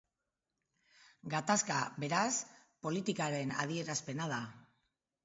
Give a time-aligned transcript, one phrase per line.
[1.33, 2.31] Gatazka, beraz,
[2.87, 4.41] politikaren adierazpena da.